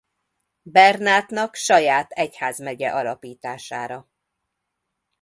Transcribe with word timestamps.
Bernátnak 0.61 1.55
saját 1.55 2.11
egyházmegye 2.11 2.89
alapítására. 2.91 4.09